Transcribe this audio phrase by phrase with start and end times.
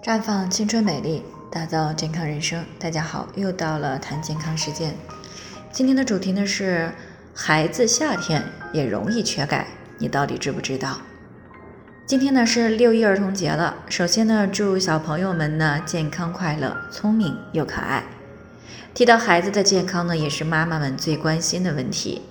[0.00, 2.64] 绽放青春美丽，打造健康人生。
[2.78, 4.94] 大家好，又到了谈健康时间。
[5.72, 6.92] 今天的主题呢是
[7.34, 9.66] 孩子夏天也容易缺钙，
[9.98, 10.98] 你到底知不知道？
[12.06, 18.04] 今天呢是六一儿童节了，首先呢祝小朋友们呢健康快乐、聪明又可爱。
[18.94, 22.22] 提到孩子的健康呢，也是妈妈们最关心的问题。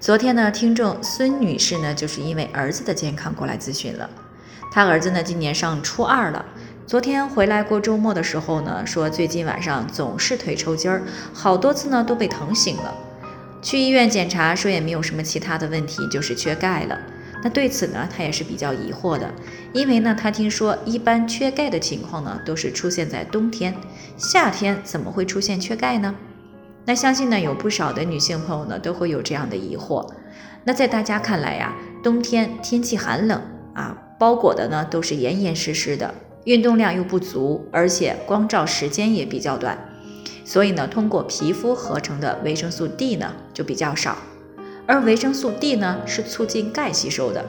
[0.00, 4.08] 昨天呢，听众孙女士呢就是因为儿子的健康过来咨询了。
[4.72, 6.46] 她儿子呢今年上初二了。
[6.90, 12.92] 昨天回来过周末的时候呢，说最近晚上总是腿抽筋儿，好多次呢都被疼醒了。
[13.62, 16.98] 去医院检查，说也没有什么其他的问题，就是缺钙了。
[17.44, 19.32] 那对此呢，他也是比较疑惑的，
[19.72, 23.72] 因为呢，他听说一般缺钙的情况呢都是出现在冬天，
[24.16, 26.12] 夏天怎么会出现缺钙呢？
[26.86, 30.04] 那相信呢有不少的女性朋友呢都会有这样的疑惑。
[30.64, 33.40] 那在大家看来呀，冬天天气寒冷
[33.74, 36.12] 啊，包裹的呢都是严严实实的。
[36.44, 39.78] 运动量又不足，而且光照时间也比较短，
[40.44, 44.16] 所以呢，通过皮肤合成的维生素 D 呢就比较少。
[44.86, 47.44] 而维生素 D 呢是促进钙吸收的，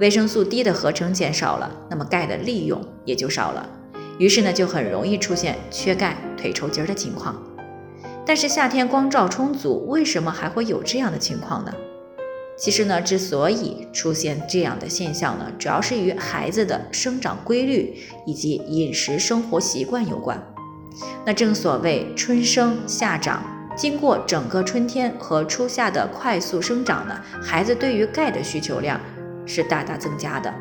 [0.00, 3.68] 维生素 D 的合成减少了，那么钙的利用也就少了，
[4.18, 7.40] 于是呢就很容易出现缺钙、腿抽筋的情况。
[8.26, 11.72] 但是夏天光照充足，为什么还会有这样的情况呢？
[12.60, 20.38] 其实呢，之所以出现这样的现象呢，主要是与孩子的生长规律以及饮食生活习惯有关。
[21.24, 23.42] 那正所谓春生夏长，
[23.74, 29.00] 经过整个春天和初夏的快速生长呢，孩子对于钙的需求量
[29.46, 30.52] 是大大增加的。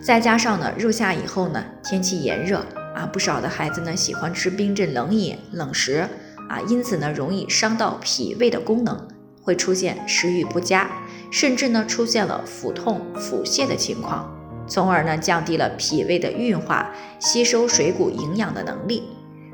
[0.00, 6.08] 再加上呢，入夏以后呢，天气炎热啊，不少的孩子呢喜欢吃冰镇冷饮、冷食
[6.48, 9.08] 啊，因此呢，容易伤到脾胃的功能，
[9.42, 10.88] 会出现食欲不佳。
[11.36, 14.34] 甚至呢出现了腹痛、腹泻的情况，
[14.66, 19.02] 从而呢降低了脾胃的运化、吸收水谷营养的能力。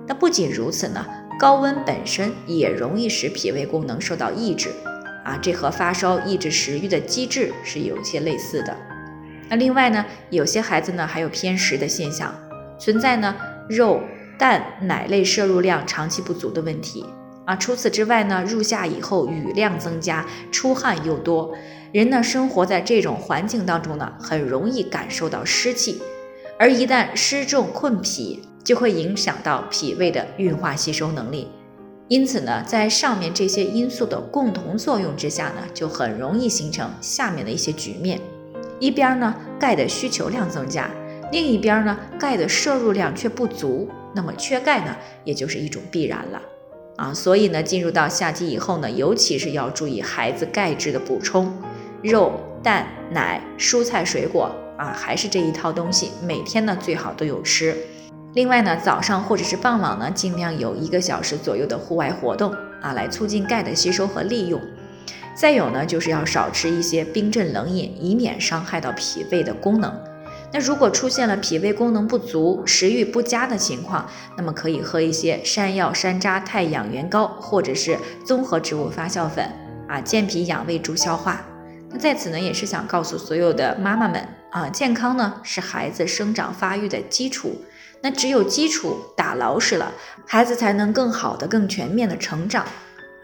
[0.07, 1.05] 那不仅如此呢，
[1.41, 4.69] 高温本身也容易使脾胃功能受到抑制
[5.25, 8.77] 啊，这和发烧抑制食欲的机制是有些类似的。
[9.49, 12.33] 那另外呢，有些孩子呢还有偏食的现象，
[12.79, 13.35] 存在呢
[13.69, 14.01] 肉、
[14.39, 17.05] 蛋、奶类摄入量长期不足的问题。
[17.53, 21.53] 啊，除此之外呢，入夏以后雨量增加，出汗又多，
[21.93, 26.01] 人呢生活在这种环境当中呢，很容易感受到湿气，
[26.59, 31.47] 而一旦湿重困脾，就会影响到脾胃的运化吸收能力。
[32.09, 38.19] 因此呢，在上面这些因素的共同作用之下呢，就很容易形成下面的一些局面：
[38.81, 40.89] 一边呢钙的需求量增加，
[41.31, 46.41] 另一边呢钙的摄入量却不足，那么缺钙呢，也就是一种必然了。
[47.03, 51.53] 啊，所以呢，进入到夏季以后呢，尤其是要注意孩子钙质的补充，
[52.01, 52.33] 肉、
[52.63, 54.49] 蛋、奶、蔬菜、水果
[54.79, 57.77] 啊，还是这一套东西，每天呢最好都有吃。
[58.35, 64.61] 另外呢，早上或者是傍晚呢，尽量有一个小时左右的户外活动啊，来促进钙的吸收和利用。
[65.35, 69.93] 再有呢，就是要少吃一些冰镇冷饮，以免伤害到脾胃的功能。
[70.53, 79.51] 那如果出现了脾胃功能不足、食欲不佳的情况，那么可以喝一些山药、山楂、太养元膏，或者是综合植物发酵粉
[79.89, 81.43] 啊，健脾养胃、助消化。
[81.89, 87.57] 那在此呢，也是想告诉所有的妈妈们啊，健康呢是孩子生长发育的基础，
[88.03, 89.91] 那只有基础打牢实了，
[90.27, 92.65] 孩子才能更好的、更全面的成长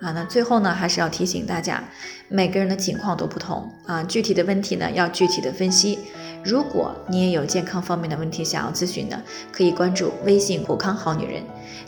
[0.00, 0.12] 啊。
[0.12, 1.84] 那最后呢，还是要提醒大家，
[2.28, 5.98] 每个人的情况都不同啊，具体的问题呢要具体的分析。
[6.44, 9.22] 如果你也有健康方面的问题想要咨询呢，
[9.52, 11.42] 可以关注微信“普康好女人”，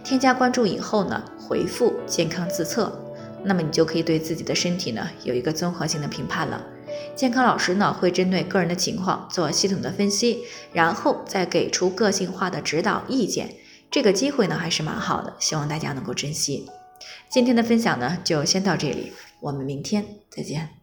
[0.04, 2.92] 添加关注以后呢，回复“健康自测”，
[3.44, 6.62] 那么你就可以对自己的身体呢有一个综合性的评判了。
[7.14, 13.54] 健康老师呢会针对个人的情况做系统的分析，然后再给出个性化的指导意见。
[13.90, 16.68] 这个机会呢还是蛮好的，希望大家能够珍惜。
[17.28, 20.79] 今天的分享呢就先到这里，我们明天再见。